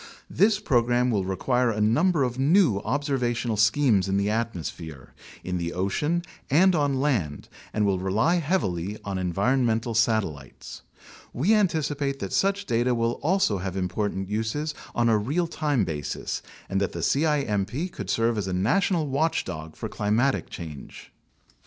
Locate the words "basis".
15.85-16.41